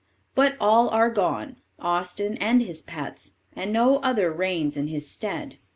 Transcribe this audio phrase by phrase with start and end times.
[0.33, 5.59] But all are gone Austin and his pets and no other reigns in his stead.